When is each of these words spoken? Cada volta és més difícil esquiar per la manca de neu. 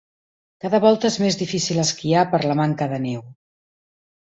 Cada 0.63 0.79
volta 0.85 1.11
és 1.13 1.17
més 1.25 1.37
difícil 1.43 1.83
esquiar 1.85 2.25
per 2.33 2.41
la 2.47 2.59
manca 2.63 2.91
de 2.97 3.03
neu. 3.07 3.25